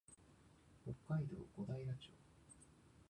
[0.83, 2.09] 北海道小平町